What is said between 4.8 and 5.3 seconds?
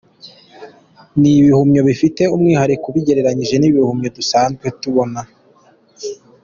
tubona.